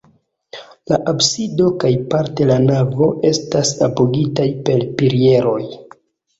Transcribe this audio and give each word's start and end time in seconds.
La 0.91 0.97
absido 1.11 1.67
kaj 1.83 1.91
parte 2.15 2.49
la 2.53 2.57
navo 2.65 3.11
estas 3.35 3.77
apogitaj 3.91 4.51
per 4.71 4.85
pilieroj. 4.99 5.63